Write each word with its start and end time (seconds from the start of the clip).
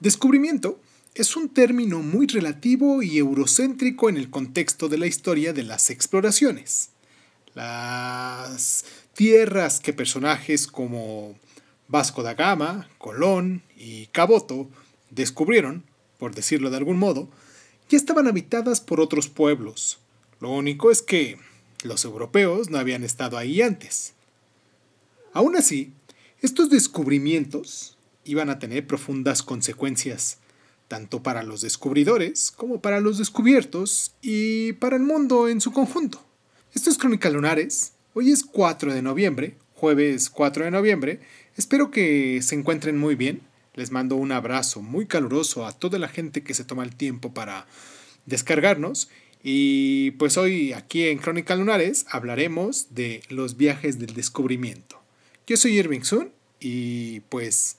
Descubrimiento 0.00 0.78
es 1.16 1.34
un 1.34 1.48
término 1.48 1.98
muy 1.98 2.28
relativo 2.28 3.02
y 3.02 3.18
eurocéntrico 3.18 4.08
en 4.08 4.16
el 4.16 4.30
contexto 4.30 4.88
de 4.88 4.96
la 4.96 5.08
historia 5.08 5.52
de 5.52 5.64
las 5.64 5.90
exploraciones. 5.90 6.90
Las 7.54 8.84
tierras 9.14 9.80
que 9.80 9.92
personajes 9.92 10.68
como 10.68 11.36
Vasco 11.88 12.22
da 12.22 12.34
Gama, 12.34 12.88
Colón 12.98 13.64
y 13.76 14.06
Caboto 14.06 14.70
descubrieron, 15.10 15.82
por 16.18 16.32
decirlo 16.32 16.70
de 16.70 16.76
algún 16.76 17.00
modo, 17.00 17.28
ya 17.88 17.98
estaban 17.98 18.28
habitadas 18.28 18.80
por 18.80 19.00
otros 19.00 19.28
pueblos. 19.28 19.98
Lo 20.38 20.52
único 20.52 20.92
es 20.92 21.02
que 21.02 21.40
los 21.82 22.04
europeos 22.04 22.70
no 22.70 22.78
habían 22.78 23.02
estado 23.02 23.36
ahí 23.36 23.62
antes. 23.62 24.12
Aún 25.32 25.56
así, 25.56 25.92
estos 26.40 26.70
descubrimientos 26.70 27.97
iban 28.28 28.50
a 28.50 28.58
tener 28.58 28.86
profundas 28.86 29.42
consecuencias, 29.42 30.38
tanto 30.86 31.22
para 31.22 31.42
los 31.42 31.62
descubridores 31.62 32.50
como 32.50 32.82
para 32.82 33.00
los 33.00 33.16
descubiertos 33.16 34.12
y 34.20 34.74
para 34.74 34.96
el 34.96 35.02
mundo 35.02 35.48
en 35.48 35.62
su 35.62 35.72
conjunto. 35.72 36.22
Esto 36.74 36.90
es 36.90 36.98
Crónica 36.98 37.30
Lunares. 37.30 37.92
Hoy 38.12 38.30
es 38.30 38.44
4 38.44 38.92
de 38.92 39.00
noviembre, 39.00 39.56
jueves 39.74 40.28
4 40.28 40.66
de 40.66 40.70
noviembre. 40.70 41.20
Espero 41.56 41.90
que 41.90 42.40
se 42.42 42.54
encuentren 42.54 42.98
muy 42.98 43.14
bien. 43.14 43.40
Les 43.74 43.92
mando 43.92 44.16
un 44.16 44.32
abrazo 44.32 44.82
muy 44.82 45.06
caluroso 45.06 45.66
a 45.66 45.72
toda 45.72 45.98
la 45.98 46.08
gente 46.08 46.42
que 46.42 46.52
se 46.52 46.64
toma 46.64 46.84
el 46.84 46.94
tiempo 46.94 47.32
para 47.32 47.66
descargarnos. 48.26 49.08
Y 49.42 50.10
pues 50.12 50.36
hoy 50.36 50.74
aquí 50.74 51.04
en 51.04 51.18
Crónica 51.18 51.56
Lunares 51.56 52.04
hablaremos 52.10 52.94
de 52.94 53.22
los 53.30 53.56
viajes 53.56 53.98
del 53.98 54.12
descubrimiento. 54.12 55.00
Yo 55.46 55.56
soy 55.56 55.78
Irving 55.78 56.02
Sun 56.02 56.30
y 56.60 57.20
pues 57.20 57.78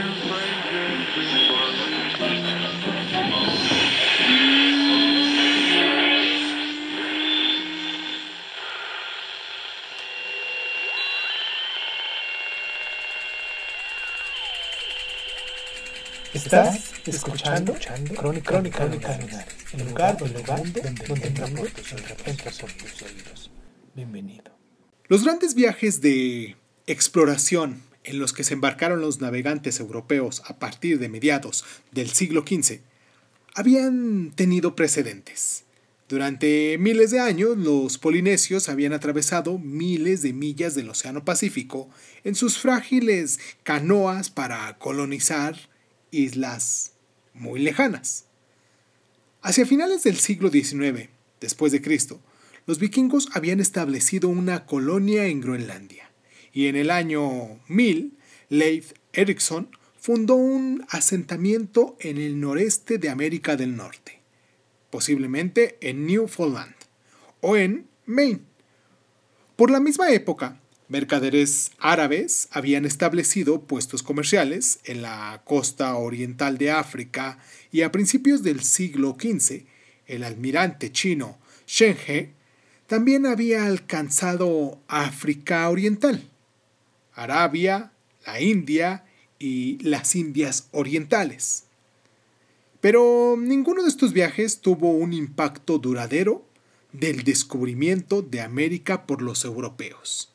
Estás 16.45 16.91
escuchando, 17.05 17.75
Crónica, 18.17 18.49
Crónica, 18.49 19.19
el 19.73 19.85
lugar 19.85 20.17
donde 20.17 20.39
el 20.39 20.47
mundo 20.47 20.81
donde 21.07 21.27
entramos 21.27 21.69
tus 21.73 23.01
oídos. 23.03 23.51
Bienvenido. 23.93 24.51
Los 25.07 25.23
grandes 25.23 25.53
viajes 25.53 26.01
de 26.01 26.57
exploración 26.87 27.83
en 28.03 28.17
los 28.17 28.33
que 28.33 28.43
se 28.43 28.55
embarcaron 28.55 29.01
los 29.01 29.21
navegantes 29.21 29.79
europeos 29.79 30.41
a 30.47 30.57
partir 30.57 30.97
de 30.97 31.09
mediados 31.09 31.63
del 31.91 32.09
siglo 32.09 32.41
XV 32.41 32.79
habían 33.53 34.31
tenido 34.31 34.75
precedentes. 34.75 35.65
Durante 36.09 36.77
miles 36.79 37.11
de 37.11 37.19
años 37.19 37.55
los 37.55 37.99
polinesios 37.99 38.67
habían 38.67 38.93
atravesado 38.93 39.59
miles 39.59 40.23
de 40.23 40.33
millas 40.33 40.73
del 40.73 40.89
Océano 40.89 41.23
Pacífico 41.23 41.87
en 42.23 42.33
sus 42.33 42.57
frágiles 42.57 43.39
canoas 43.63 44.29
para 44.31 44.77
colonizar 44.79 45.70
islas 46.11 46.93
muy 47.33 47.61
lejanas. 47.61 48.25
Hacia 49.41 49.65
finales 49.65 50.03
del 50.03 50.17
siglo 50.17 50.49
XIX, 50.51 51.09
después 51.39 51.71
de 51.71 51.81
Cristo, 51.81 52.21
los 52.67 52.77
vikingos 52.77 53.29
habían 53.33 53.59
establecido 53.59 54.29
una 54.29 54.65
colonia 54.65 55.25
en 55.25 55.41
Groenlandia, 55.41 56.11
y 56.53 56.67
en 56.67 56.75
el 56.75 56.91
año 56.91 57.59
1000, 57.67 58.13
Leif 58.49 58.93
Erikson 59.13 59.69
fundó 59.99 60.35
un 60.35 60.85
asentamiento 60.89 61.95
en 61.99 62.17
el 62.17 62.39
noreste 62.39 62.97
de 62.97 63.09
América 63.09 63.55
del 63.55 63.75
Norte, 63.75 64.19
posiblemente 64.89 65.77
en 65.81 66.05
Newfoundland 66.05 66.75
o 67.39 67.55
en 67.55 67.87
Maine. 68.05 68.41
Por 69.55 69.71
la 69.71 69.79
misma 69.79 70.11
época, 70.11 70.60
mercaderes 70.91 71.71
árabes 71.79 72.49
habían 72.51 72.83
establecido 72.83 73.61
puestos 73.61 74.03
comerciales 74.03 74.79
en 74.83 75.01
la 75.01 75.41
costa 75.45 75.95
oriental 75.95 76.57
de 76.57 76.71
África 76.71 77.39
y 77.71 77.83
a 77.83 77.93
principios 77.93 78.43
del 78.43 78.61
siglo 78.61 79.15
XV 79.17 79.63
el 80.05 80.25
almirante 80.25 80.91
chino 80.91 81.37
Shen 81.65 81.95
He 82.05 82.33
también 82.87 83.25
había 83.25 83.67
alcanzado 83.67 84.81
África 84.89 85.69
Oriental, 85.69 86.29
Arabia, 87.13 87.93
la 88.25 88.41
India 88.41 89.05
y 89.39 89.77
las 89.81 90.13
Indias 90.17 90.67
Orientales. 90.71 91.67
Pero 92.81 93.37
ninguno 93.39 93.83
de 93.83 93.87
estos 93.87 94.11
viajes 94.11 94.59
tuvo 94.59 94.91
un 94.91 95.13
impacto 95.13 95.77
duradero 95.77 96.45
del 96.91 97.23
descubrimiento 97.23 98.21
de 98.21 98.41
América 98.41 99.07
por 99.07 99.21
los 99.21 99.45
europeos. 99.45 100.30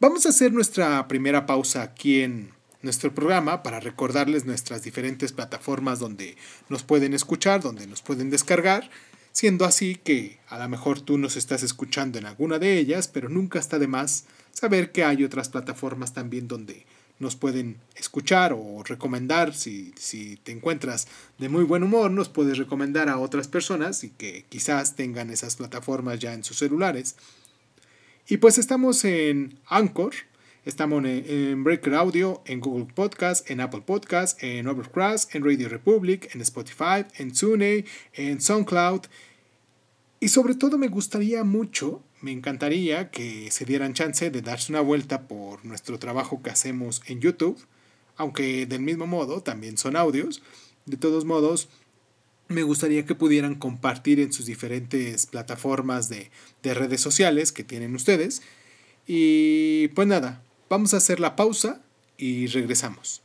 Vamos 0.00 0.26
a 0.26 0.28
hacer 0.28 0.52
nuestra 0.52 1.08
primera 1.08 1.44
pausa 1.44 1.82
aquí 1.82 2.20
en 2.20 2.52
nuestro 2.82 3.12
programa 3.12 3.64
para 3.64 3.80
recordarles 3.80 4.44
nuestras 4.44 4.84
diferentes 4.84 5.32
plataformas 5.32 5.98
donde 5.98 6.36
nos 6.68 6.84
pueden 6.84 7.14
escuchar, 7.14 7.60
donde 7.62 7.88
nos 7.88 8.00
pueden 8.00 8.30
descargar, 8.30 8.88
siendo 9.32 9.64
así 9.64 9.96
que 9.96 10.38
a 10.46 10.56
lo 10.60 10.68
mejor 10.68 11.00
tú 11.00 11.18
nos 11.18 11.34
estás 11.34 11.64
escuchando 11.64 12.16
en 12.16 12.26
alguna 12.26 12.60
de 12.60 12.78
ellas, 12.78 13.08
pero 13.08 13.28
nunca 13.28 13.58
está 13.58 13.80
de 13.80 13.88
más 13.88 14.26
saber 14.52 14.92
que 14.92 15.02
hay 15.02 15.24
otras 15.24 15.48
plataformas 15.48 16.14
también 16.14 16.46
donde 16.46 16.86
nos 17.18 17.34
pueden 17.34 17.78
escuchar 17.96 18.52
o 18.52 18.84
recomendar, 18.84 19.52
si, 19.52 19.92
si 19.98 20.36
te 20.36 20.52
encuentras 20.52 21.08
de 21.38 21.48
muy 21.48 21.64
buen 21.64 21.82
humor, 21.82 22.12
nos 22.12 22.28
puedes 22.28 22.56
recomendar 22.56 23.08
a 23.08 23.18
otras 23.18 23.48
personas 23.48 24.04
y 24.04 24.10
que 24.10 24.44
quizás 24.48 24.94
tengan 24.94 25.30
esas 25.30 25.56
plataformas 25.56 26.20
ya 26.20 26.34
en 26.34 26.44
sus 26.44 26.58
celulares 26.58 27.16
y 28.30 28.36
pues 28.36 28.58
estamos 28.58 29.06
en 29.06 29.58
Anchor, 29.66 30.12
estamos 30.66 31.02
en, 31.06 31.64
Breaker 31.64 31.94
Audio, 31.94 32.42
en 32.44 32.60
Google 32.60 32.86
Podcast, 32.94 33.50
en 33.50 33.62
Apple 33.62 33.80
Podcast, 33.80 34.42
en 34.42 34.66
Overcast, 34.68 35.34
en 35.34 35.42
Radio 35.42 35.70
Republic, 35.70 36.34
en 36.34 36.42
Spotify, 36.42 37.06
en 37.16 37.32
TuneIn, 37.32 37.86
en 38.12 38.38
SoundCloud. 38.42 39.06
Y 40.20 40.28
sobre 40.28 40.54
todo 40.54 40.76
me 40.76 40.88
gustaría 40.88 41.42
mucho, 41.42 42.02
me 42.20 42.30
encantaría 42.30 43.10
que 43.10 43.50
se 43.50 43.64
dieran 43.64 43.94
chance 43.94 44.30
de 44.30 44.42
darse 44.42 44.72
una 44.72 44.82
vuelta 44.82 45.26
por 45.26 45.64
nuestro 45.64 45.98
trabajo 45.98 46.42
que 46.42 46.50
hacemos 46.50 47.00
en 47.06 47.20
YouTube, 47.20 47.58
aunque 48.18 48.66
del 48.66 48.82
mismo 48.82 49.06
modo 49.06 49.42
también 49.42 49.78
son 49.78 49.96
audios. 49.96 50.42
De 50.84 50.98
todos 50.98 51.24
modos, 51.24 51.70
me 52.48 52.62
gustaría 52.62 53.04
que 53.04 53.14
pudieran 53.14 53.54
compartir 53.54 54.20
en 54.20 54.32
sus 54.32 54.46
diferentes 54.46 55.26
plataformas 55.26 56.08
de, 56.08 56.30
redes 56.62 57.00
sociales 57.00 57.52
que 57.52 57.64
tienen 57.64 57.94
ustedes. 57.94 58.42
Y 59.06 59.88
pues 59.88 60.08
nada, 60.08 60.42
vamos 60.68 60.92
a 60.94 60.98
hacer 60.98 61.20
la 61.20 61.36
pausa 61.36 61.82
y 62.16 62.46
regresamos. 62.48 63.22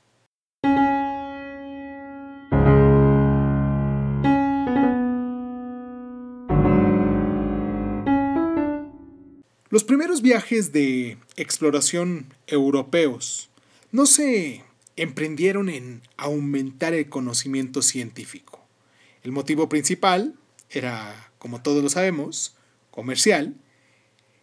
Los 9.69 9.83
primeros 9.83 10.21
viajes 10.21 10.71
de 10.71 11.17
exploración 11.35 12.27
europeos 12.45 13.49
no 13.91 14.05
se 14.05 14.63
emprendieron 14.95 15.69
en 15.69 16.01
aumentar 16.15 16.93
el 16.93 17.09
conocimiento 17.09 17.81
científico. 17.81 18.62
El 19.23 19.31
motivo 19.31 19.69
principal 19.69 20.35
era, 20.69 21.31
como 21.37 21.61
todos 21.61 21.81
lo 21.81 21.89
sabemos, 21.89 22.55
comercial, 22.91 23.55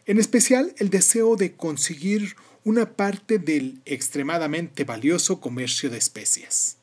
en 0.06 0.18
especial 0.18 0.74
el 0.78 0.90
deseo 0.90 1.36
de 1.36 1.54
conseguir 1.54 2.34
una 2.64 2.96
parte 2.96 3.38
del 3.38 3.80
extremadamente 3.84 4.84
valioso 4.84 5.40
comercio 5.40 5.90
de 5.90 5.98
especias. 5.98 6.78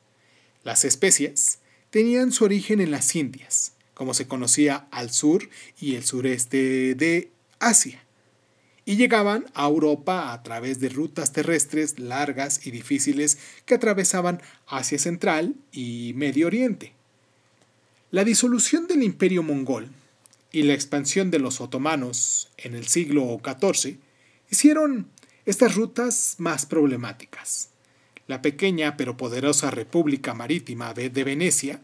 Las 0.63 0.85
especias 0.85 1.59
tenían 1.89 2.31
su 2.31 2.45
origen 2.45 2.81
en 2.81 2.91
las 2.91 3.15
Indias, 3.15 3.73
como 3.93 4.13
se 4.13 4.27
conocía 4.27 4.87
al 4.91 5.11
sur 5.11 5.49
y 5.79 5.95
el 5.95 6.03
sureste 6.03 6.93
de 6.93 7.31
Asia, 7.59 8.03
y 8.85 8.95
llegaban 8.95 9.45
a 9.53 9.65
Europa 9.65 10.33
a 10.33 10.43
través 10.43 10.79
de 10.79 10.89
rutas 10.89 11.33
terrestres 11.33 11.99
largas 11.99 12.65
y 12.65 12.71
difíciles 12.71 13.37
que 13.65 13.75
atravesaban 13.75 14.41
Asia 14.67 14.99
Central 14.99 15.55
y 15.71 16.13
Medio 16.15 16.47
Oriente. 16.47 16.96
La 18.09 18.23
disolución 18.23 18.87
del 18.87 19.03
imperio 19.03 19.43
mongol 19.43 19.89
y 20.53 20.63
la 20.63 20.73
expansión 20.73 21.29
de 21.29 21.39
los 21.39 21.59
otomanos 21.59 22.49
en 22.55 22.73
el 22.73 22.87
siglo 22.87 23.37
XIV 23.43 23.97
hicieron 24.49 25.09
estas 25.45 25.75
rutas 25.75 26.35
más 26.37 26.65
problemáticas. 26.65 27.71
La 28.25 28.41
pequeña 28.41 28.95
pero 28.95 29.17
poderosa 29.17 29.71
República 29.71 30.33
Marítima 30.33 30.93
de, 30.93 31.09
Venecia 31.09 31.81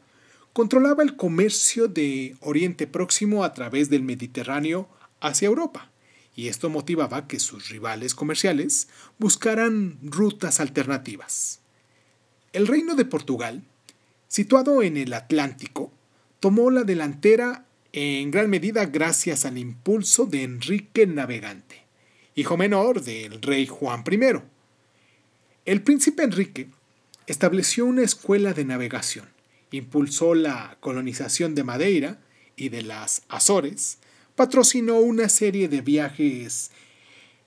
controlaba 0.53 1.03
el 1.03 1.17
comercio 1.17 1.89
de 1.89 2.37
Oriente 2.39 2.87
Próximo 2.87 3.43
a 3.43 3.53
través 3.53 3.89
del 3.89 4.03
Mediterráneo 4.03 4.87
hacia 5.19 5.47
Europa, 5.47 5.91
y 6.37 6.47
esto 6.47 6.69
motivaba 6.69 7.27
que 7.27 7.41
sus 7.41 7.67
rivales 7.67 8.15
comerciales 8.15 8.87
buscaran 9.19 9.99
rutas 10.01 10.61
alternativas. 10.61 11.59
El 12.53 12.65
reino 12.65 12.95
de 12.95 13.03
Portugal, 13.03 13.63
situado 14.29 14.83
en 14.83 14.95
el 14.95 15.11
Atlántico, 15.11 15.91
tomó 16.43 16.71
la 16.71 16.83
delantera 16.83 17.65
en 17.93 18.29
gran 18.29 18.49
medida 18.49 18.85
gracias 18.87 19.45
al 19.45 19.57
impulso 19.57 20.25
de 20.25 20.43
Enrique 20.43 21.07
Navegante, 21.07 21.85
hijo 22.35 22.57
menor 22.57 23.01
del 23.01 23.41
rey 23.41 23.65
Juan 23.65 24.03
I. 24.11 24.41
El 25.63 25.83
príncipe 25.83 26.23
Enrique 26.23 26.67
estableció 27.27 27.85
una 27.85 28.01
escuela 28.03 28.51
de 28.51 28.65
navegación, 28.65 29.29
impulsó 29.71 30.35
la 30.35 30.75
colonización 30.81 31.55
de 31.55 31.63
Madeira 31.63 32.19
y 32.57 32.67
de 32.67 32.81
las 32.81 33.21
Azores, 33.29 33.99
patrocinó 34.35 34.97
una 34.97 35.29
serie 35.29 35.69
de 35.69 35.79
viajes 35.79 36.71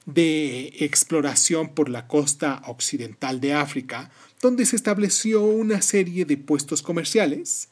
de 0.07 0.73
exploración 0.79 1.75
por 1.75 1.91
la 1.91 2.07
costa 2.07 2.63
occidental 2.67 3.43
de 3.43 3.53
África, 3.53 4.11
donde 4.41 4.65
se 4.65 4.77
estableció 4.77 5.43
una 5.43 5.83
serie 5.83 6.25
de 6.25 6.39
puestos 6.39 6.81
comerciales, 6.81 7.69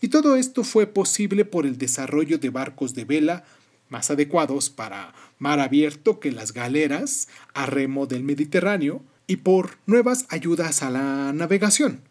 y 0.00 0.08
todo 0.08 0.36
esto 0.36 0.64
fue 0.64 0.86
posible 0.86 1.44
por 1.44 1.66
el 1.66 1.78
desarrollo 1.78 2.38
de 2.38 2.50
barcos 2.50 2.94
de 2.94 3.04
vela 3.04 3.44
más 3.88 4.10
adecuados 4.10 4.70
para 4.70 5.14
mar 5.38 5.60
abierto 5.60 6.20
que 6.20 6.32
las 6.32 6.52
galeras 6.52 7.28
a 7.54 7.66
remo 7.66 8.06
del 8.06 8.24
Mediterráneo 8.24 9.02
y 9.26 9.36
por 9.36 9.78
nuevas 9.86 10.26
ayudas 10.28 10.82
a 10.82 10.90
la 10.90 11.32
navegación, 11.32 12.02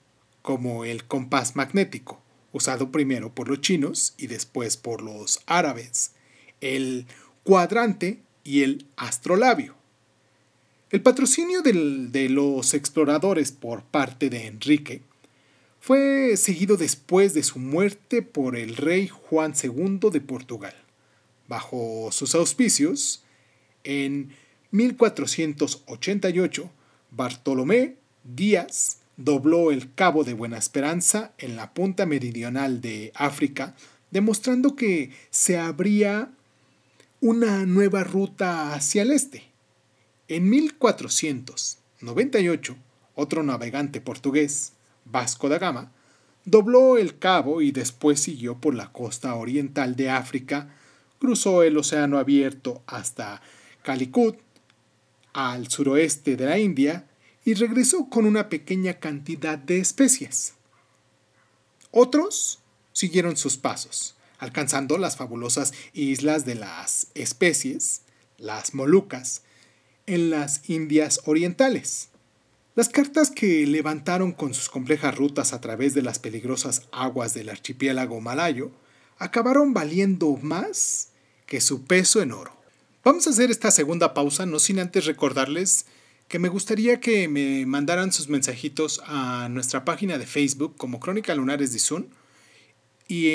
como 0.41 0.85
el 0.85 1.05
compás 1.05 1.55
magnético, 1.55 2.21
usado 2.51 2.91
primero 2.91 3.33
por 3.33 3.49
los 3.49 3.61
chinos 3.61 4.13
y 4.17 4.27
después 4.27 4.77
por 4.77 5.01
los 5.01 5.41
árabes, 5.45 6.11
el 6.61 7.05
cuadrante 7.43 8.21
y 8.43 8.63
el 8.63 8.85
astrolabio. 8.95 9.75
El 10.91 11.01
patrocinio 11.01 11.61
de 11.61 12.29
los 12.29 12.73
exploradores 12.73 13.51
por 13.51 13.83
parte 13.83 14.29
de 14.29 14.47
Enrique 14.47 15.01
fue 15.85 16.35
seguido 16.35 16.75
después 16.77 17.35
de 17.35 17.43
su 17.43 17.59
muerte 17.59 18.23
por 18.23 18.57
el 18.57 18.75
rey 18.75 19.07
Juan 19.07 19.53
II 19.53 19.99
de 20.11 20.19
Portugal. 20.19 20.73
Bajo 21.47 22.09
sus 22.11 22.33
auspicios, 22.33 23.23
en 23.83 24.33
1488, 24.71 26.71
Bartolomé 27.11 27.97
Díaz 28.23 28.97
dobló 29.15 29.71
el 29.71 29.93
Cabo 29.93 30.23
de 30.23 30.33
Buena 30.33 30.57
Esperanza 30.57 31.33
en 31.37 31.55
la 31.55 31.75
punta 31.75 32.07
meridional 32.07 32.81
de 32.81 33.11
África, 33.13 33.75
demostrando 34.09 34.75
que 34.75 35.11
se 35.29 35.59
abría 35.59 36.31
una 37.21 37.67
nueva 37.67 38.03
ruta 38.03 38.73
hacia 38.73 39.03
el 39.03 39.11
este. 39.11 39.43
En 40.29 40.49
1498, 40.49 42.75
otro 43.13 43.43
navegante 43.43 44.01
portugués, 44.01 44.71
Vasco 45.05 45.49
da 45.49 45.57
Gama, 45.57 45.91
dobló 46.43 46.97
el 46.97 47.17
cabo 47.17 47.61
y 47.61 47.71
después 47.71 48.19
siguió 48.19 48.59
por 48.59 48.75
la 48.75 48.91
costa 48.91 49.35
oriental 49.35 49.95
de 49.95 50.09
África, 50.09 50.75
cruzó 51.19 51.63
el 51.63 51.77
océano 51.77 52.17
abierto 52.17 52.83
hasta 52.87 53.41
Calicut, 53.81 54.37
al 55.33 55.67
suroeste 55.69 56.35
de 56.35 56.45
la 56.45 56.59
India, 56.59 57.07
y 57.43 57.53
regresó 57.53 58.09
con 58.09 58.25
una 58.25 58.49
pequeña 58.49 58.95
cantidad 58.95 59.57
de 59.57 59.79
especies. 59.79 60.53
Otros 61.91 62.59
siguieron 62.91 63.37
sus 63.37 63.57
pasos, 63.57 64.15
alcanzando 64.39 64.97
las 64.97 65.17
fabulosas 65.17 65.73
islas 65.93 66.45
de 66.45 66.55
las 66.55 67.07
especies, 67.13 68.01
las 68.37 68.73
Molucas, 68.73 69.43
en 70.07 70.29
las 70.29 70.69
Indias 70.69 71.21
Orientales. 71.25 72.09
Las 72.75 72.89
cartas 72.89 73.31
que 73.31 73.65
levantaron 73.65 74.33
con 74.33 74.53
sus 74.53 74.67
complejas 74.67 75.15
rutas 75.15 75.53
a 75.53 75.61
través 75.61 75.93
de 75.93 76.01
las 76.01 76.19
peligrosas 76.19 76.81
aguas 76.91 77.33
del 77.33 77.47
archipiélago 77.47 78.19
malayo 78.19 78.69
acabaron 79.17 79.73
valiendo 79.73 80.35
más 80.41 81.11
que 81.45 81.61
su 81.61 81.85
peso 81.85 82.21
en 82.21 82.33
oro. 82.33 82.53
Vamos 83.05 83.27
a 83.27 83.29
hacer 83.29 83.49
esta 83.49 83.71
segunda 83.71 84.13
pausa, 84.13 84.45
no 84.45 84.59
sin 84.59 84.79
antes 84.79 85.05
recordarles 85.05 85.85
que 86.27 86.37
me 86.37 86.49
gustaría 86.49 86.99
que 86.99 87.29
me 87.29 87.65
mandaran 87.65 88.11
sus 88.11 88.27
mensajitos 88.27 89.01
a 89.05 89.47
nuestra 89.49 89.85
página 89.85 90.17
de 90.17 90.25
Facebook 90.25 90.75
como 90.75 90.99
Crónica 90.99 91.33
Lunares 91.33 91.71
de 91.71 91.79
Zoom 91.79 92.07
y 93.07 93.29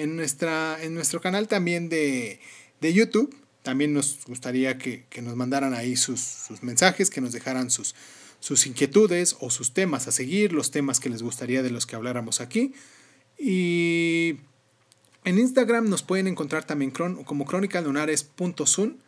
en, 0.00 0.14
nuestra, 0.14 0.80
en 0.80 0.94
nuestro 0.94 1.20
canal 1.20 1.48
también 1.48 1.88
de, 1.88 2.38
YouTube. 2.80 3.34
También 3.64 3.92
nos 3.92 4.20
gustaría 4.28 4.78
que, 4.78 5.06
nos 5.22 5.34
mandaran 5.34 5.74
ahí 5.74 5.96
sus, 5.96 6.20
sus 6.20 6.62
mensajes, 6.62 7.10
que 7.10 7.20
nos 7.20 7.32
dejaran 7.32 7.68
sus, 7.68 7.96
sus 8.46 8.68
inquietudes 8.68 9.36
o 9.40 9.50
sus 9.50 9.72
temas 9.72 10.06
a 10.06 10.12
seguir, 10.12 10.52
los 10.52 10.70
temas 10.70 11.00
que 11.00 11.08
les 11.08 11.20
gustaría 11.20 11.64
de 11.64 11.70
los 11.70 11.84
que 11.84 11.96
habláramos 11.96 12.40
aquí. 12.40 12.74
Y 13.36 14.36
en 15.24 15.40
Instagram 15.40 15.88
nos 15.88 16.04
pueden 16.04 16.28
encontrar 16.28 16.62
también 16.62 16.92
como 16.92 17.44
crónicalunares.sun. 17.44 19.02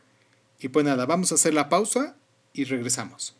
Y 0.59 0.69
pues 0.71 0.85
nada, 0.85 1.07
vamos 1.07 1.31
a 1.31 1.37
hacer 1.37 1.55
la 1.55 1.69
pausa 1.69 2.17
y 2.53 2.65
regresamos. 2.65 3.37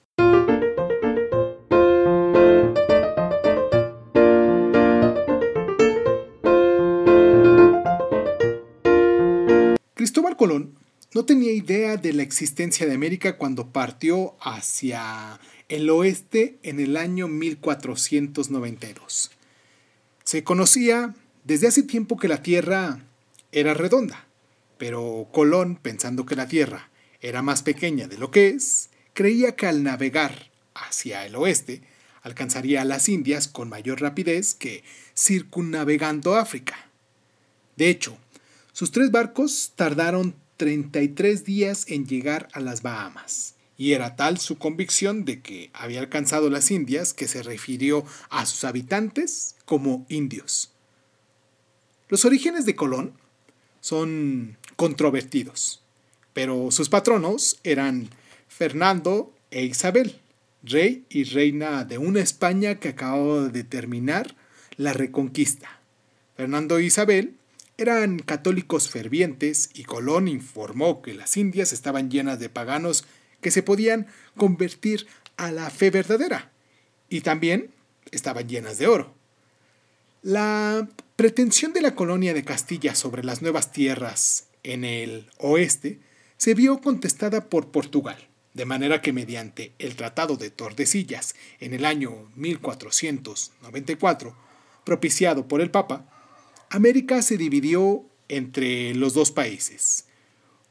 Cristóbal 9.97 10.37
Colón 10.37 10.79
no 11.15 11.25
tenía 11.25 11.53
idea 11.53 11.97
de 11.97 12.13
la 12.13 12.23
existencia 12.23 12.87
de 12.87 12.95
América 12.95 13.39
cuando 13.39 13.73
partió 13.73 14.37
hacia 14.41 15.41
el 15.69 15.89
oeste 15.89 16.59
en 16.63 16.81
el 16.81 16.97
año 16.97 17.29
1492. 17.29 19.31
Se 20.25 20.45
conocía 20.45 21.15
desde 21.45 21.69
hace 21.69 21.83
tiempo 21.83 22.19
que 22.19 22.29
la 22.29 22.43
Tierra 22.43 23.01
era 23.53 23.73
redonda, 23.73 24.27
pero 24.77 25.29
Colón, 25.33 25.77
pensando 25.77 26.27
que 26.27 26.37
la 26.37 26.49
Tierra 26.49 26.91
era 27.21 27.41
más 27.41 27.63
pequeña 27.63 28.07
de 28.07 28.19
lo 28.19 28.31
que 28.31 28.49
es, 28.49 28.91
creía 29.15 29.57
que 29.57 29.67
al 29.67 29.83
navegar 29.83 30.51
hacia 30.75 31.25
el 31.25 31.37
oeste 31.37 31.83
alcanzaría 32.23 32.83
a 32.83 32.85
las 32.85 33.09
Indias 33.09 33.49
con 33.49 33.71
mayor 33.71 34.03
rapidez 34.03 34.55
que 34.55 34.85
circunnavegando 35.17 36.37
África. 36.37 36.91
De 37.77 37.89
hecho, 37.89 38.19
sus 38.73 38.93
tres 38.93 39.11
barcos 39.11 39.73
tardaron 39.75 40.35
33 40.59 41.45
días 41.45 41.87
en 41.89 42.07
llegar 42.07 42.49
a 42.53 42.61
las 42.61 42.83
Bahamas 42.83 43.55
y 43.79 43.93
era 43.93 44.17
tal 44.17 44.39
su 44.39 44.59
convicción 44.59 45.25
de 45.25 45.41
que 45.41 45.71
había 45.73 46.01
alcanzado 46.01 46.51
las 46.51 46.71
Indias 46.71 47.15
que 47.15 47.29
se 47.29 47.43
refirió 47.43 48.05
a 48.29 48.45
sus 48.45 48.65
habitantes 48.65 49.55
como 49.65 50.05
indios. 50.09 50.73
Los 52.09 52.25
orígenes 52.25 52.67
de 52.67 52.75
Colón 52.75 53.15
son 53.81 54.59
controvertidos, 54.75 55.83
pero 56.33 56.73
sus 56.73 56.89
patronos 56.89 57.61
eran 57.63 58.11
Fernando 58.49 59.33
e 59.53 59.65
Isabel, 59.65 60.19
rey 60.65 61.05
y 61.09 61.23
reina 61.25 61.85
de 61.85 61.99
una 61.99 62.21
España 62.21 62.81
que 62.81 62.89
acababa 62.89 63.49
de 63.49 63.63
terminar 63.63 64.35
la 64.77 64.93
reconquista. 64.93 65.81
Fernando 66.37 66.79
e 66.79 66.85
Isabel 66.85 67.38
eran 67.79 68.19
católicos 68.19 68.91
fervientes 68.91 69.71
y 69.73 69.85
Colón 69.85 70.27
informó 70.27 71.01
que 71.01 71.15
las 71.15 71.37
Indias 71.37 71.73
estaban 71.73 72.11
llenas 72.11 72.41
de 72.41 72.51
paganos 72.51 73.05
que 73.41 73.53
se 73.53 73.63
podían 73.63 74.09
convertir 74.37 75.07
a 75.37 75.53
la 75.53 75.71
fe 75.71 75.91
verdadera 75.91 76.51
y 77.09 77.21
también 77.21 77.71
estaban 78.11 78.49
llenas 78.49 78.79
de 78.79 78.89
oro. 78.89 79.15
La 80.23 80.89
pretensión 81.15 81.73
de 81.73 81.81
la 81.81 81.95
colonia 81.95 82.35
de 82.35 82.45
Castilla 82.45 82.97
sobre 82.97 83.23
las 83.23 83.43
nuevas 83.43 83.71
tierras 83.71 84.49
en 84.65 84.85
el 84.85 85.31
oeste 85.39 86.01
se 86.37 86.55
vio 86.55 86.81
contestada 86.81 87.49
por 87.49 87.71
Portugal, 87.71 88.27
de 88.55 88.65
manera 88.65 89.01
que 89.01 89.13
mediante 89.13 89.73
el 89.79 89.95
Tratado 89.95 90.37
de 90.37 90.51
Tordesillas 90.51 91.37
en 91.61 91.75
el 91.75 91.85
año 91.85 92.29
1494, 92.35 94.35
propiciado 94.85 95.47
por 95.47 95.61
el 95.61 95.71
Papa, 95.71 96.18
América 96.71 97.23
se 97.23 97.39
dividió 97.39 98.05
entre 98.29 98.95
los 98.95 99.15
dos 99.15 99.31
países, 99.31 100.07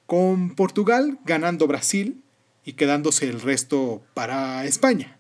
con 0.06 0.56
Portugal 0.56 1.20
ganando 1.26 1.68
Brasil 1.68 2.22
y 2.64 2.74
quedándose 2.74 3.28
el 3.28 3.42
resto 3.42 4.04
para 4.14 4.66
España. 4.66 5.18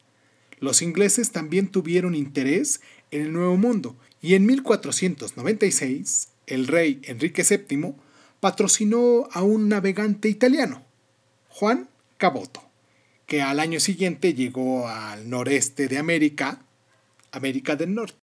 Los 0.59 0.81
ingleses 0.81 1.31
también 1.31 1.69
tuvieron 1.69 2.13
interés 2.13 2.81
en 3.11 3.21
el 3.23 3.33
Nuevo 3.33 3.57
Mundo 3.57 3.97
y 4.21 4.35
en 4.35 4.45
1496 4.45 6.29
el 6.45 6.67
rey 6.67 7.01
Enrique 7.03 7.43
VII 7.43 7.95
patrocinó 8.39 9.27
a 9.31 9.41
un 9.41 9.69
navegante 9.69 10.29
italiano, 10.29 10.83
Juan 11.49 11.89
Caboto, 12.17 12.61
que 13.25 13.41
al 13.41 13.59
año 13.59 13.79
siguiente 13.79 14.33
llegó 14.33 14.87
al 14.87 15.27
noreste 15.29 15.87
de 15.87 15.97
América, 15.97 16.61
América 17.31 17.75
del 17.75 17.95
Norte. 17.95 18.17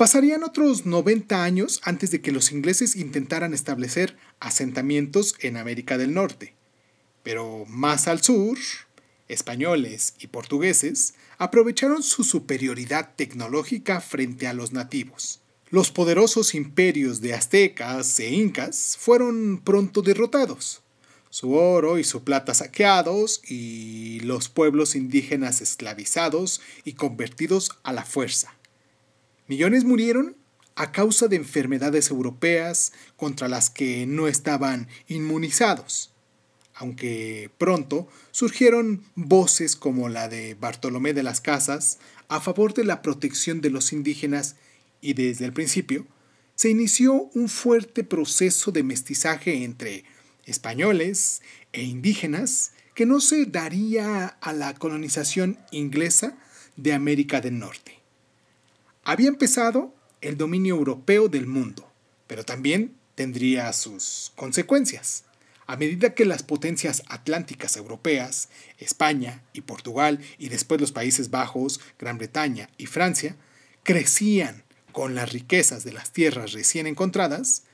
Pasarían 0.00 0.44
otros 0.44 0.86
90 0.86 1.44
años 1.44 1.82
antes 1.84 2.10
de 2.10 2.22
que 2.22 2.32
los 2.32 2.52
ingleses 2.52 2.96
intentaran 2.96 3.52
establecer 3.52 4.16
asentamientos 4.40 5.34
en 5.40 5.58
América 5.58 5.98
del 5.98 6.14
Norte. 6.14 6.54
Pero 7.22 7.66
más 7.66 8.08
al 8.08 8.22
sur, 8.22 8.56
españoles 9.28 10.14
y 10.18 10.28
portugueses 10.28 11.12
aprovecharon 11.36 12.02
su 12.02 12.24
superioridad 12.24 13.10
tecnológica 13.14 14.00
frente 14.00 14.46
a 14.46 14.54
los 14.54 14.72
nativos. 14.72 15.42
Los 15.68 15.90
poderosos 15.90 16.54
imperios 16.54 17.20
de 17.20 17.34
aztecas 17.34 18.18
e 18.20 18.30
incas 18.30 18.96
fueron 18.98 19.60
pronto 19.62 20.00
derrotados, 20.00 20.80
su 21.28 21.52
oro 21.52 21.98
y 21.98 22.04
su 22.04 22.24
plata 22.24 22.54
saqueados 22.54 23.42
y 23.46 24.20
los 24.20 24.48
pueblos 24.48 24.96
indígenas 24.96 25.60
esclavizados 25.60 26.62
y 26.86 26.94
convertidos 26.94 27.72
a 27.82 27.92
la 27.92 28.06
fuerza. 28.06 28.54
Millones 29.50 29.82
murieron 29.82 30.36
a 30.76 30.92
causa 30.92 31.26
de 31.26 31.34
enfermedades 31.34 32.10
europeas 32.10 32.92
contra 33.16 33.48
las 33.48 33.68
que 33.68 34.06
no 34.06 34.28
estaban 34.28 34.86
inmunizados, 35.08 36.12
aunque 36.72 37.50
pronto 37.58 38.06
surgieron 38.30 39.02
voces 39.16 39.74
como 39.74 40.08
la 40.08 40.28
de 40.28 40.54
Bartolomé 40.54 41.14
de 41.14 41.24
las 41.24 41.40
Casas 41.40 41.98
a 42.28 42.40
favor 42.40 42.74
de 42.74 42.84
la 42.84 43.02
protección 43.02 43.60
de 43.60 43.70
los 43.70 43.92
indígenas 43.92 44.54
y 45.00 45.14
desde 45.14 45.46
el 45.46 45.52
principio 45.52 46.06
se 46.54 46.70
inició 46.70 47.28
un 47.34 47.48
fuerte 47.48 48.04
proceso 48.04 48.70
de 48.70 48.84
mestizaje 48.84 49.64
entre 49.64 50.04
españoles 50.44 51.42
e 51.72 51.82
indígenas 51.82 52.70
que 52.94 53.04
no 53.04 53.20
se 53.20 53.46
daría 53.46 54.26
a 54.26 54.52
la 54.52 54.74
colonización 54.74 55.58
inglesa 55.72 56.38
de 56.76 56.92
América 56.92 57.40
del 57.40 57.58
Norte. 57.58 57.99
Había 59.10 59.26
empezado 59.26 59.92
el 60.20 60.36
dominio 60.36 60.76
europeo 60.76 61.28
del 61.28 61.48
mundo, 61.48 61.92
pero 62.28 62.44
también 62.44 62.94
tendría 63.16 63.72
sus 63.72 64.30
consecuencias. 64.36 65.24
A 65.66 65.76
medida 65.76 66.14
que 66.14 66.24
las 66.24 66.44
potencias 66.44 67.02
atlánticas 67.08 67.76
europeas, 67.76 68.50
España 68.78 69.42
y 69.52 69.62
Portugal 69.62 70.20
y 70.38 70.48
después 70.48 70.80
los 70.80 70.92
Países 70.92 71.28
Bajos, 71.28 71.80
Gran 71.98 72.18
Bretaña 72.18 72.70
y 72.78 72.86
Francia, 72.86 73.34
crecían 73.82 74.62
con 74.92 75.16
las 75.16 75.32
riquezas 75.32 75.82
de 75.82 75.92
las 75.92 76.12
tierras 76.12 76.52
recién 76.52 76.86
encontradas, 76.86 77.64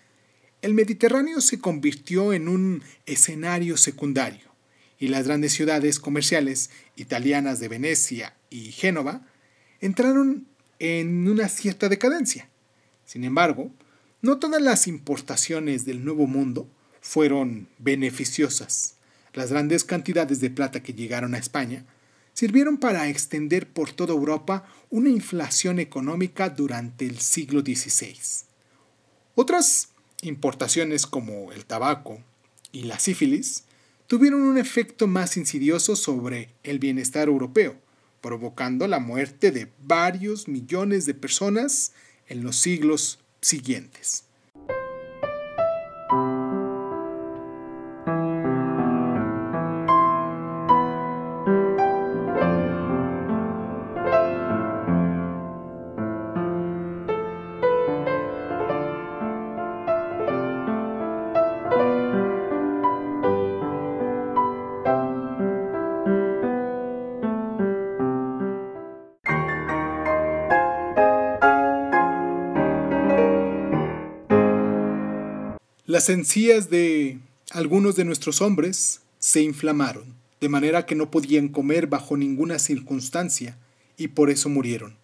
el 0.62 0.72
Mediterráneo 0.72 1.42
se 1.42 1.60
convirtió 1.60 2.32
en 2.32 2.48
un 2.48 2.82
escenario 3.04 3.76
secundario 3.76 4.54
y 4.98 5.08
las 5.08 5.26
grandes 5.26 5.52
ciudades 5.52 6.00
comerciales 6.00 6.70
italianas 6.96 7.60
de 7.60 7.68
Venecia 7.68 8.34
y 8.48 8.72
Génova 8.72 9.28
entraron 9.82 10.55
en 10.78 11.28
una 11.28 11.48
cierta 11.48 11.88
decadencia. 11.88 12.48
Sin 13.04 13.24
embargo, 13.24 13.70
no 14.22 14.38
todas 14.38 14.60
las 14.60 14.86
importaciones 14.86 15.84
del 15.84 16.04
Nuevo 16.04 16.26
Mundo 16.26 16.68
fueron 17.00 17.68
beneficiosas. 17.78 18.94
Las 19.32 19.50
grandes 19.50 19.84
cantidades 19.84 20.40
de 20.40 20.50
plata 20.50 20.82
que 20.82 20.94
llegaron 20.94 21.34
a 21.34 21.38
España 21.38 21.84
sirvieron 22.32 22.78
para 22.78 23.08
extender 23.08 23.68
por 23.68 23.92
toda 23.92 24.12
Europa 24.12 24.66
una 24.90 25.08
inflación 25.08 25.78
económica 25.78 26.50
durante 26.50 27.06
el 27.06 27.20
siglo 27.20 27.60
XVI. 27.60 28.16
Otras 29.34 29.88
importaciones 30.22 31.06
como 31.06 31.52
el 31.52 31.64
tabaco 31.64 32.22
y 32.72 32.82
la 32.82 32.98
sífilis 32.98 33.64
tuvieron 34.06 34.42
un 34.42 34.58
efecto 34.58 35.06
más 35.06 35.36
insidioso 35.36 35.96
sobre 35.96 36.50
el 36.62 36.78
bienestar 36.78 37.28
europeo, 37.28 37.76
provocando 38.26 38.88
la 38.88 38.98
muerte 38.98 39.52
de 39.52 39.70
varios 39.84 40.48
millones 40.48 41.06
de 41.06 41.14
personas 41.14 41.92
en 42.26 42.42
los 42.42 42.56
siglos 42.56 43.20
siguientes. 43.40 44.24
Las 75.86 76.08
encías 76.08 76.68
de 76.68 77.20
algunos 77.52 77.94
de 77.94 78.04
nuestros 78.04 78.42
hombres 78.42 79.02
se 79.20 79.42
inflamaron, 79.42 80.16
de 80.40 80.48
manera 80.48 80.84
que 80.84 80.96
no 80.96 81.12
podían 81.12 81.46
comer 81.46 81.86
bajo 81.86 82.16
ninguna 82.16 82.58
circunstancia, 82.58 83.56
y 83.96 84.08
por 84.08 84.28
eso 84.28 84.48
murieron. 84.48 84.96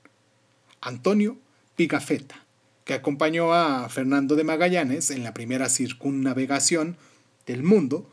Antonio 0.81 1.39
Pigafetta, 1.77 2.45
que 2.85 2.95
acompañó 2.95 3.55
a 3.55 3.89
Fernando 3.91 4.35
de 4.35 4.43
Magallanes 4.43 5.13
en 5.13 5.23
la 5.23 5.33
primera 5.33 5.69
circunnavegación 5.69 6.97
del 7.47 7.63
mundo, 7.63 8.11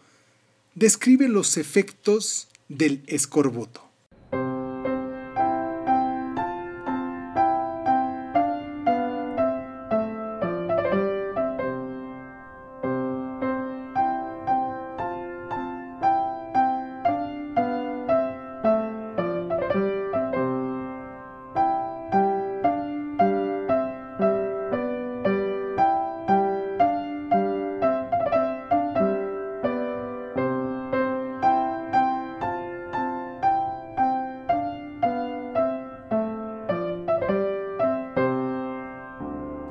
describe 0.76 1.28
los 1.28 1.58
efectos 1.58 2.50
del 2.68 3.02
escorbuto. 3.08 3.89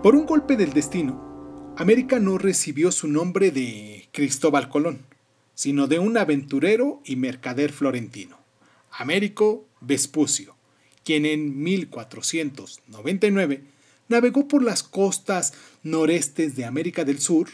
Por 0.09 0.17
un 0.17 0.25
golpe 0.25 0.57
del 0.57 0.73
destino, 0.73 1.75
América 1.77 2.19
no 2.19 2.39
recibió 2.39 2.91
su 2.93 3.09
nombre 3.09 3.51
de 3.51 4.09
Cristóbal 4.11 4.71
Colón, 4.71 5.05
sino 5.55 5.87
de 5.87 5.99
un 5.99 6.17
aventurero 6.17 7.03
y 7.05 7.17
mercader 7.17 7.73
florentino, 7.73 8.39
Américo 8.91 9.67
Vespucio, 9.83 10.57
quien 11.05 11.27
en 11.27 11.63
1499 11.63 13.65
navegó 14.09 14.49
por 14.49 14.63
las 14.63 14.83
costas 14.83 15.53
norestes 15.83 16.57
de 16.57 16.65
América 16.65 17.05
del 17.05 17.19
Sur 17.19 17.51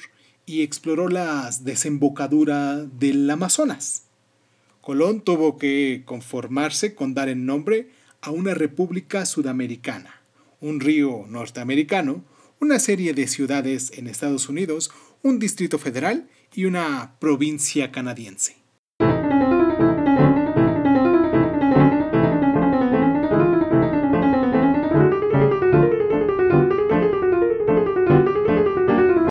y 0.47 0.63
exploró 0.63 1.09
las 1.09 1.65
desembocaduras 1.65 2.87
del 3.01 3.29
Amazonas. 3.29 4.05
Colón 4.81 5.23
tuvo 5.23 5.59
que 5.59 6.03
conformarse 6.05 6.95
con 6.95 7.15
dar 7.15 7.29
el 7.29 7.47
nombre 7.47 7.89
a 8.21 8.31
una 8.31 8.55
república 8.55 9.27
sudamericana, 9.27 10.21
un 10.61 10.79
río 10.79 11.27
norteamericano, 11.29 12.23
una 12.61 12.79
serie 12.79 13.15
de 13.15 13.27
ciudades 13.27 13.93
en 13.97 14.07
Estados 14.07 14.49
Unidos, 14.49 14.91
un 15.23 15.39
distrito 15.39 15.79
federal 15.79 16.29
y 16.55 16.65
una 16.65 17.17
provincia 17.19 17.91
canadiense. 17.93 18.57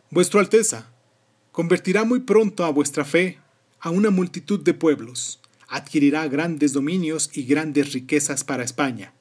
Vuestro 0.10 0.40
Alteza 0.40 0.94
convertirá 1.52 2.04
muy 2.04 2.20
pronto 2.20 2.66
a 2.66 2.70
vuestra 2.70 3.04
fe 3.04 3.40
a 3.80 3.90
una 3.90 4.12
multitud 4.12 4.60
de 4.60 4.74
pueblos, 4.74 5.42
adquirirá 5.68 6.28
grandes 6.28 6.72
dominios 6.72 7.32
y 7.34 7.46
grandes 7.46 7.94
riquezas 7.94 8.44
para 8.44 8.64
España, 8.64 9.14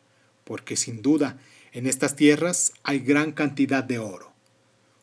porque 0.45 0.77
sin 0.77 1.01
duda 1.01 1.39
en 1.75 1.87
estas 1.87 2.17
tierras 2.17 2.75
hay 2.83 2.99
gran 2.99 3.33
cantidad 3.33 3.83
de 3.83 3.99
oro. 3.99 4.31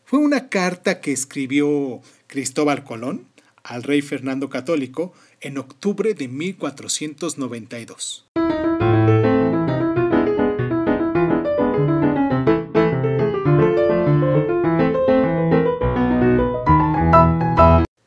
Fue 0.05 0.19
una 0.19 0.49
carta 0.49 1.01
que 1.01 1.11
escribió 1.11 1.99
Cristóbal 2.27 2.83
Colón 2.83 3.27
al 3.63 3.81
rey 3.81 4.03
Fernando 4.03 4.49
Católico 4.49 5.11
en 5.41 5.57
octubre 5.57 6.13
de 6.13 6.27
1492. 6.27 8.27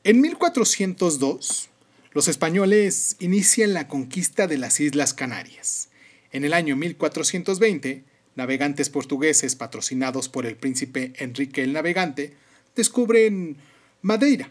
En 0.04 0.21
1402, 0.21 1.69
los 2.12 2.28
españoles 2.28 3.16
inician 3.19 3.75
la 3.75 3.88
conquista 3.88 4.47
de 4.47 4.59
las 4.59 4.78
Islas 4.78 5.14
Canarias. 5.14 5.88
En 6.31 6.45
el 6.45 6.52
año 6.52 6.76
1420, 6.76 8.12
navegantes 8.35 8.91
portugueses 8.91 9.57
patrocinados 9.57 10.29
por 10.29 10.47
el 10.47 10.57
príncipe 10.57 11.12
Enrique 11.17 11.62
el 11.62 11.73
Navegante 11.73 12.35
descubren 12.75 13.59
Madeira. 14.01 14.51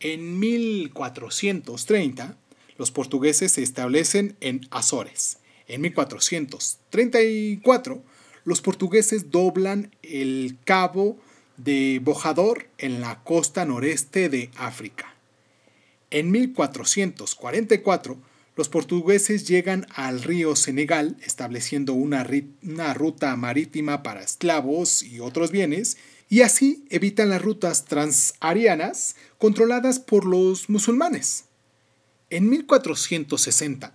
En 0.00 0.38
1430, 0.38 2.36
los 2.78 2.90
portugueses 2.90 3.52
se 3.52 3.62
establecen 3.62 4.36
en 4.40 4.66
Azores. 4.70 5.36
En 5.68 5.82
1434, 5.82 8.02
los 8.44 8.62
portugueses 8.62 9.30
doblan 9.30 9.94
el 10.02 10.56
cabo 10.64 11.18
de 11.58 12.00
Bojador 12.02 12.68
en 12.78 13.02
la 13.02 13.22
costa 13.22 13.66
noreste 13.66 14.30
de 14.30 14.50
África. 14.56 15.14
En 16.10 16.30
1444, 16.30 18.16
los 18.60 18.68
portugueses 18.68 19.48
llegan 19.48 19.86
al 19.94 20.20
río 20.20 20.54
Senegal 20.54 21.16
estableciendo 21.24 21.94
una, 21.94 22.28
una, 22.62 22.92
ruta 22.92 23.34
marítima 23.34 24.02
para 24.02 24.20
esclavos 24.20 25.02
y 25.02 25.18
otros 25.20 25.50
bienes, 25.50 25.96
y 26.28 26.42
así 26.42 26.84
evitan 26.90 27.30
las 27.30 27.40
rutas 27.40 27.86
transarianas 27.86 29.16
controladas 29.38 29.98
por 29.98 30.26
los 30.26 30.68
musulmanes. 30.68 31.44
En 32.28 32.50
1460, 32.50 33.94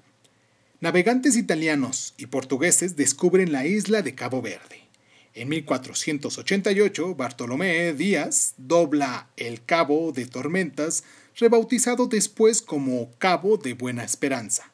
navegantes 0.82 1.38
italianos 1.38 2.16
y 2.18 2.26
portugueses 2.26 2.96
descubren 2.96 3.52
la 3.52 3.68
isla 3.68 4.02
de 4.02 4.16
Cabo 4.16 4.42
Verde. 4.42 4.85
En 5.38 5.50
1488, 5.50 7.16
Bartolomé 7.16 7.94
Díaz 7.94 8.54
dobla 8.56 9.28
el 9.36 9.62
Cabo 9.66 10.14
de 10.14 10.28
Tormentas, 10.28 11.04
rebautizado 11.36 12.08
después 12.08 12.62
como 12.62 13.12
Cabo 13.18 13.58
de 13.58 13.74
Buena 13.74 14.06
Esperanza. 14.06 14.72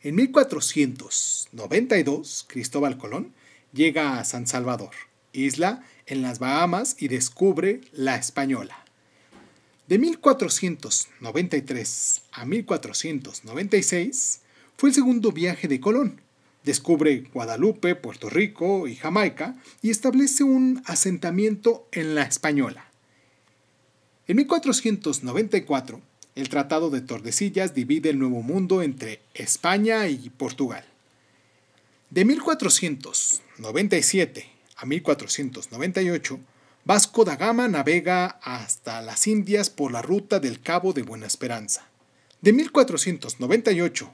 En 0.00 0.14
1492, 0.14 2.44
Cristóbal 2.46 2.98
Colón 2.98 3.34
llega 3.72 4.20
a 4.20 4.24
San 4.24 4.46
Salvador, 4.46 4.92
isla 5.32 5.82
en 6.06 6.22
las 6.22 6.38
Bahamas, 6.38 6.94
y 7.00 7.08
descubre 7.08 7.80
la 7.90 8.14
Española. 8.14 8.84
De 9.88 9.98
1493 9.98 12.22
a 12.30 12.44
1496 12.44 14.40
fue 14.76 14.90
el 14.90 14.94
segundo 14.94 15.32
viaje 15.32 15.66
de 15.66 15.80
Colón. 15.80 16.20
Descubre 16.64 17.24
Guadalupe, 17.32 17.94
Puerto 17.94 18.28
Rico 18.30 18.88
y 18.88 18.96
Jamaica 18.96 19.54
y 19.82 19.90
establece 19.90 20.42
un 20.44 20.82
asentamiento 20.86 21.86
en 21.92 22.14
la 22.14 22.22
Española. 22.22 22.86
En 24.26 24.38
1494, 24.38 26.00
el 26.34 26.48
Tratado 26.48 26.88
de 26.88 27.02
Tordesillas 27.02 27.74
divide 27.74 28.08
el 28.08 28.18
Nuevo 28.18 28.40
Mundo 28.42 28.80
entre 28.82 29.20
España 29.34 30.08
y 30.08 30.30
Portugal. 30.30 30.86
De 32.08 32.24
1497 32.24 34.48
a 34.76 34.86
1498, 34.86 36.40
Vasco 36.86 37.24
da 37.24 37.36
Gama 37.36 37.68
navega 37.68 38.38
hasta 38.42 39.00
las 39.02 39.26
Indias 39.26 39.68
por 39.70 39.90
la 39.92 40.02
ruta 40.02 40.40
del 40.40 40.60
Cabo 40.60 40.92
de 40.92 41.02
Buena 41.02 41.26
Esperanza. 41.26 41.88
De 42.40 42.52
1498 42.52 44.12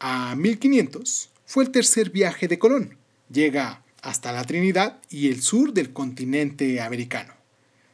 a 0.00 0.34
1500 0.36 1.30
fue 1.48 1.64
el 1.64 1.70
tercer 1.70 2.10
viaje 2.10 2.46
de 2.46 2.58
Colón. 2.58 2.98
Llega 3.32 3.82
hasta 4.02 4.32
la 4.32 4.44
Trinidad 4.44 4.98
y 5.08 5.28
el 5.28 5.40
sur 5.40 5.72
del 5.72 5.94
continente 5.94 6.78
americano. 6.82 7.32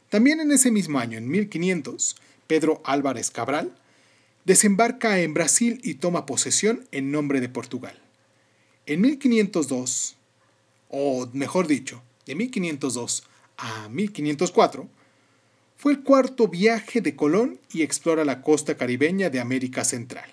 También 0.09 0.41
en 0.41 0.51
ese 0.51 0.71
mismo 0.71 0.99
año, 0.99 1.17
en 1.17 1.29
1500, 1.29 2.17
Pedro 2.47 2.81
Álvarez 2.83 3.31
Cabral 3.31 3.71
desembarca 4.43 5.19
en 5.19 5.33
Brasil 5.33 5.79
y 5.83 5.93
toma 5.93 6.25
posesión 6.25 6.85
en 6.91 7.11
nombre 7.11 7.39
de 7.39 7.47
Portugal. 7.47 7.97
En 8.87 8.99
1502, 8.99 10.17
o 10.89 11.29
mejor 11.31 11.67
dicho, 11.67 12.03
de 12.25 12.35
1502 12.35 13.23
a 13.55 13.87
1504, 13.87 14.89
fue 15.77 15.93
el 15.93 16.03
cuarto 16.03 16.49
viaje 16.49 16.99
de 16.99 17.15
Colón 17.15 17.57
y 17.71 17.83
explora 17.83 18.25
la 18.25 18.41
costa 18.41 18.75
caribeña 18.75 19.29
de 19.29 19.39
América 19.39 19.85
Central. 19.85 20.29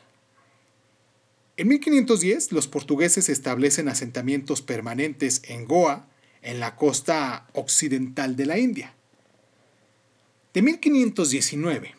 En 1.56 1.68
1510 1.68 2.52
los 2.52 2.66
portugueses 2.66 3.28
establecen 3.28 3.88
asentamientos 3.88 4.62
permanentes 4.62 5.42
en 5.44 5.66
Goa, 5.66 6.08
en 6.40 6.60
la 6.60 6.76
costa 6.76 7.46
occidental 7.52 8.36
de 8.36 8.46
la 8.46 8.58
India. 8.58 8.94
De 10.54 10.62
1519 10.62 11.94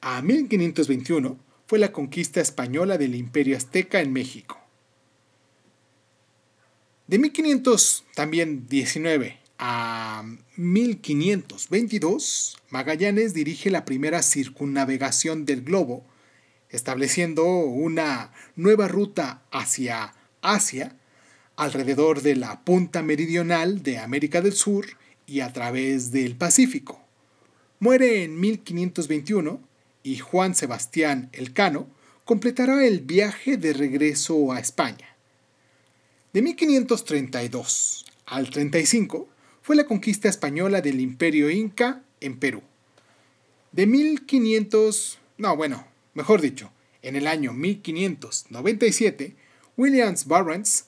a 0.00 0.22
1521 0.22 1.38
fue 1.66 1.78
la 1.78 1.92
conquista 1.92 2.40
española 2.40 2.98
del 2.98 3.14
Imperio 3.14 3.56
Azteca 3.56 4.00
en 4.00 4.12
México. 4.12 4.58
De 7.08 7.18
1500 7.18 8.04
también 8.14 8.68
19 8.68 9.38
a 9.58 10.24
1522, 10.56 12.58
Magallanes 12.70 13.34
dirige 13.34 13.70
la 13.70 13.84
primera 13.84 14.22
circunnavegación 14.22 15.44
del 15.44 15.62
globo, 15.62 16.04
estableciendo 16.70 17.44
una 17.44 18.32
nueva 18.56 18.88
ruta 18.88 19.42
hacia 19.50 20.14
Asia, 20.42 20.96
alrededor 21.56 22.22
de 22.22 22.36
la 22.36 22.64
punta 22.64 23.02
meridional 23.02 23.82
de 23.82 23.98
América 23.98 24.40
del 24.40 24.52
Sur 24.52 24.86
y 25.26 25.40
a 25.40 25.52
través 25.52 26.12
del 26.12 26.36
Pacífico. 26.36 27.00
Muere 27.80 28.24
en 28.24 28.38
1521 28.38 29.60
y 30.02 30.18
Juan 30.18 30.54
Sebastián 30.54 31.30
Elcano 31.32 31.88
completará 32.24 32.86
el 32.86 33.00
viaje 33.00 33.56
de 33.56 33.72
regreso 33.72 34.52
a 34.52 34.60
España. 34.60 35.16
De 36.32 36.42
1532 36.42 38.04
al 38.26 38.50
35 38.50 39.28
fue 39.62 39.76
la 39.76 39.86
conquista 39.86 40.28
española 40.28 40.80
del 40.80 41.00
imperio 41.00 41.50
inca 41.50 42.02
en 42.20 42.38
Perú. 42.38 42.62
De 43.72 43.86
1500, 43.86 45.18
no, 45.38 45.56
bueno, 45.56 45.86
mejor 46.18 46.40
dicho, 46.40 46.72
en 47.00 47.14
el 47.14 47.28
año 47.28 47.52
1597, 47.52 49.36
Williams 49.76 50.26
Barnes 50.26 50.86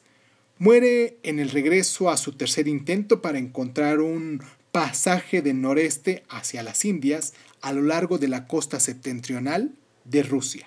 muere 0.58 1.18
en 1.22 1.38
el 1.38 1.50
regreso 1.50 2.10
a 2.10 2.16
su 2.16 2.32
tercer 2.32 2.66
intento 2.66 3.22
para 3.22 3.38
encontrar 3.38 4.00
un 4.00 4.42
pasaje 4.72 5.40
del 5.40 5.60
noreste 5.60 6.24
hacia 6.28 6.64
las 6.64 6.84
Indias 6.84 7.32
a 7.60 7.72
lo 7.72 7.82
largo 7.82 8.18
de 8.18 8.26
la 8.26 8.48
costa 8.48 8.80
septentrional 8.80 9.70
de 10.04 10.24
Rusia. 10.24 10.66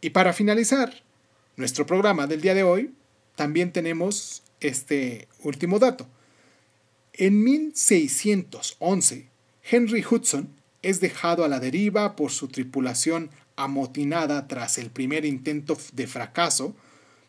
Y 0.00 0.10
para 0.10 0.32
finalizar 0.32 1.02
nuestro 1.56 1.84
programa 1.84 2.26
del 2.26 2.40
día 2.40 2.54
de 2.54 2.62
hoy, 2.62 2.94
también 3.34 3.70
tenemos 3.70 4.42
este 4.60 5.28
último 5.42 5.78
dato. 5.78 6.08
En 7.12 7.44
1611, 7.44 9.28
Henry 9.62 10.04
Hudson 10.10 10.55
es 10.86 11.00
dejado 11.00 11.44
a 11.44 11.48
la 11.48 11.58
deriva 11.58 12.14
por 12.14 12.30
su 12.30 12.46
tripulación 12.46 13.30
amotinada 13.56 14.46
tras 14.46 14.78
el 14.78 14.90
primer 14.90 15.24
intento 15.24 15.76
de 15.92 16.06
fracaso 16.06 16.76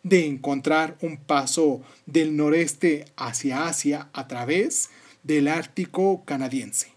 de 0.04 0.28
encontrar 0.28 0.96
un 1.02 1.18
paso 1.18 1.82
del 2.06 2.36
noreste 2.38 3.06
hacia 3.16 3.68
Asia 3.68 4.10
a 4.14 4.28
través 4.28 4.92
del 5.24 5.48
Ártico 5.48 6.24
canadiense. 6.24 6.92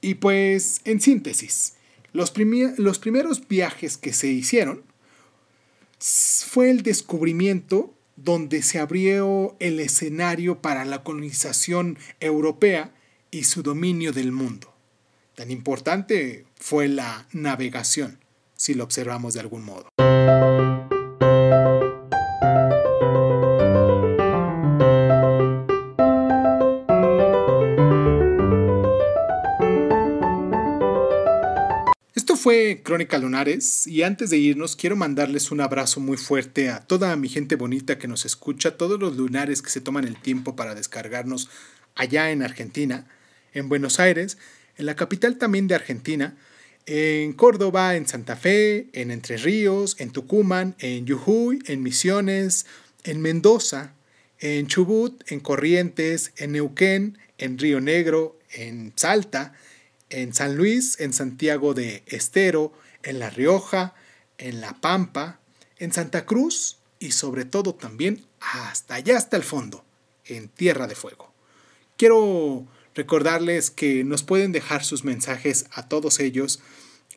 Y 0.00 0.14
pues, 0.14 0.82
en 0.84 1.00
síntesis, 1.00 1.74
los, 2.12 2.30
primeros 2.30 3.48
viajes 3.48 3.96
que 3.96 4.12
se 4.12 4.28
hicieron 4.28 4.84
fue 5.98 6.70
el 6.70 6.82
descubrimiento 6.82 7.92
donde 8.14 8.62
se 8.62 8.78
abrió 8.78 9.56
el 9.58 9.80
escenario 9.80 10.62
para 10.62 10.84
la 10.84 11.02
colonización 11.02 11.98
europea 12.20 12.94
y 13.32 13.44
su 13.44 13.64
dominio 13.64 14.12
del 14.12 14.30
mundo. 14.30 14.75
Tan 15.36 15.50
importante 15.50 16.46
fue 16.56 16.88
la 16.88 17.28
navegación, 17.32 18.18
si 18.56 18.74
lo 18.74 18.84
observamos 18.84 19.34
de 19.34 19.40
algún 19.40 19.64
modo. 19.64 19.90
fue 32.46 32.80
Crónica 32.84 33.18
Lunares 33.18 33.88
y 33.88 34.04
antes 34.04 34.30
de 34.30 34.36
irnos 34.36 34.76
quiero 34.76 34.94
mandarles 34.94 35.50
un 35.50 35.60
abrazo 35.60 35.98
muy 35.98 36.16
fuerte 36.16 36.68
a 36.70 36.78
toda 36.78 37.16
mi 37.16 37.28
gente 37.28 37.56
bonita 37.56 37.98
que 37.98 38.06
nos 38.06 38.24
escucha, 38.24 38.76
todos 38.76 39.00
los 39.00 39.16
lunares 39.16 39.62
que 39.62 39.70
se 39.70 39.80
toman 39.80 40.04
el 40.04 40.16
tiempo 40.16 40.54
para 40.54 40.76
descargarnos 40.76 41.48
allá 41.96 42.30
en 42.30 42.44
Argentina, 42.44 43.08
en 43.52 43.68
Buenos 43.68 43.98
Aires, 43.98 44.38
en 44.76 44.86
la 44.86 44.96
capital 44.96 45.38
también 45.38 45.68
de 45.68 45.74
Argentina, 45.74 46.36
en 46.86 47.32
Córdoba, 47.32 47.96
en 47.96 48.06
Santa 48.06 48.36
Fe, 48.36 48.86
en 48.92 49.10
Entre 49.10 49.36
Ríos, 49.36 49.96
en 49.98 50.10
Tucumán, 50.10 50.76
en 50.78 51.06
Jujuy, 51.06 51.58
en 51.66 51.82
Misiones, 51.82 52.66
en 53.04 53.20
Mendoza, 53.20 53.92
en 54.38 54.66
Chubut, 54.66 55.22
en 55.30 55.40
Corrientes, 55.40 56.32
en 56.36 56.52
Neuquén, 56.52 57.18
en 57.38 57.58
Río 57.58 57.80
Negro, 57.80 58.38
en 58.50 58.92
Salta, 58.94 59.54
en 60.10 60.34
San 60.34 60.56
Luis, 60.56 61.00
en 61.00 61.12
Santiago 61.12 61.74
de 61.74 62.02
Estero, 62.06 62.72
en 63.02 63.18
La 63.18 63.30
Rioja, 63.30 63.94
en 64.38 64.60
La 64.60 64.74
Pampa, 64.80 65.40
en 65.78 65.92
Santa 65.92 66.24
Cruz 66.24 66.78
y 66.98 67.12
sobre 67.12 67.44
todo 67.44 67.74
también 67.74 68.24
hasta 68.40 68.94
allá, 68.94 69.16
hasta 69.16 69.36
el 69.36 69.42
fondo, 69.42 69.84
en 70.24 70.48
Tierra 70.48 70.86
de 70.86 70.94
Fuego. 70.94 71.32
Quiero 71.96 72.66
recordarles 72.96 73.70
que 73.70 74.02
nos 74.02 74.22
pueden 74.22 74.50
dejar 74.50 74.82
sus 74.82 75.04
mensajes 75.04 75.66
a 75.70 75.86
todos 75.86 76.18
ellos 76.18 76.60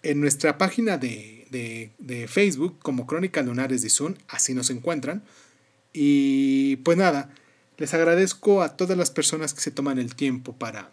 en 0.03 0.21
nuestra 0.21 0.57
página 0.57 0.97
de, 0.97 2.27
Facebook 2.27 2.77
como 2.79 3.07
Crónica 3.07 3.41
Lunares 3.41 3.81
de 3.81 3.89
Zoom, 3.89 4.15
así 4.27 4.53
nos 4.53 4.69
encuentran. 4.69 5.23
Y 5.93 6.75
pues 6.77 6.97
nada, 6.97 7.33
les 7.77 7.93
agradezco 7.93 8.61
a 8.61 8.77
todas 8.77 8.97
las 8.97 9.09
personas 9.09 9.53
que 9.53 9.61
se 9.61 9.71
toman 9.71 9.97
el 9.97 10.15
tiempo 10.15 10.53
para 10.53 10.91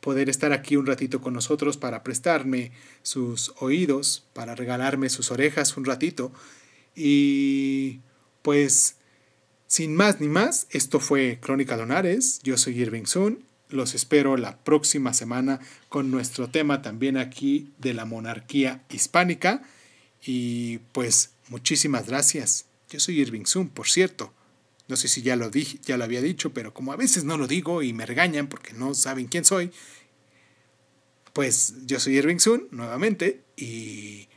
poder 0.00 0.28
estar 0.28 0.52
aquí 0.52 0.76
un 0.76 0.86
ratito 0.86 1.20
con 1.20 1.34
nosotros, 1.34 1.76
para 1.76 2.02
prestarme 2.02 2.72
sus 3.02 3.52
oídos, 3.58 4.24
para 4.32 4.54
regalarme 4.54 5.10
sus 5.10 5.30
orejas 5.30 5.76
un 5.76 5.84
ratito. 5.84 6.32
Y 6.94 8.00
pues, 8.42 8.96
sin 9.66 9.96
más 9.96 10.20
ni 10.20 10.28
más, 10.28 10.68
esto 10.70 11.00
fue 11.00 11.38
Crónica 11.40 11.76
Lunares. 11.76 12.40
Yo 12.42 12.56
soy 12.56 12.80
Irving 12.80 13.04
Sun. 13.04 13.48
Los 13.68 13.94
espero 13.94 14.36
la 14.36 14.58
próxima 14.58 15.12
semana 15.12 15.60
con 15.88 16.10
nuestro 16.10 16.48
tema 16.48 16.80
también 16.80 17.16
aquí 17.18 17.72
de 17.78 17.94
la 17.94 18.04
monarquía 18.04 18.84
hispánica. 18.90 19.62
Y 20.24 20.78
pues 20.92 21.32
muchísimas 21.48 22.06
gracias. 22.06 22.66
Yo 22.90 22.98
soy 23.00 23.20
Irving 23.20 23.44
Sun, 23.44 23.68
por 23.68 23.88
cierto. 23.88 24.32
No 24.88 24.96
sé 24.96 25.08
si 25.08 25.20
ya 25.20 25.36
lo 25.36 25.50
dije, 25.50 25.78
ya 25.84 25.98
lo 25.98 26.04
había 26.04 26.22
dicho, 26.22 26.54
pero 26.54 26.72
como 26.72 26.92
a 26.92 26.96
veces 26.96 27.24
no 27.24 27.36
lo 27.36 27.46
digo 27.46 27.82
y 27.82 27.92
me 27.92 28.06
regañan 28.06 28.46
porque 28.48 28.72
no 28.72 28.94
saben 28.94 29.26
quién 29.26 29.44
soy, 29.44 29.70
pues 31.34 31.74
yo 31.84 32.00
soy 32.00 32.16
Irving 32.16 32.38
Sun 32.38 32.68
nuevamente 32.70 33.44
y 33.54 34.28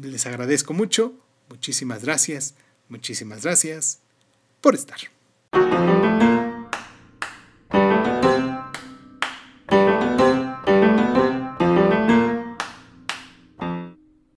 les 0.00 0.26
agradezco 0.26 0.74
mucho. 0.74 1.14
Muchísimas 1.48 2.02
gracias, 2.02 2.54
muchísimas 2.90 3.42
gracias 3.42 4.00
por 4.60 4.74
estar. 4.74 4.98